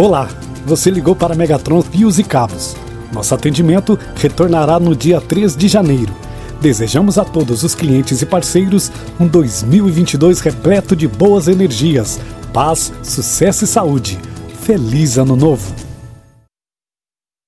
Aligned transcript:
Olá, 0.00 0.28
você 0.64 0.92
ligou 0.92 1.16
para 1.16 1.34
Megatron 1.34 1.82
Fios 1.82 2.20
e 2.20 2.22
Cabos. 2.22 2.76
Nosso 3.12 3.34
atendimento 3.34 3.98
retornará 4.14 4.78
no 4.78 4.94
dia 4.94 5.20
3 5.20 5.56
de 5.56 5.66
janeiro. 5.66 6.14
Desejamos 6.60 7.18
a 7.18 7.24
todos 7.24 7.64
os 7.64 7.74
clientes 7.74 8.22
e 8.22 8.26
parceiros 8.26 8.92
um 9.18 9.26
2022 9.26 10.38
repleto 10.38 10.94
de 10.94 11.08
boas 11.08 11.48
energias, 11.48 12.20
paz, 12.52 12.92
sucesso 13.02 13.64
e 13.64 13.66
saúde. 13.66 14.20
Feliz 14.60 15.18
Ano 15.18 15.34
Novo! 15.34 15.87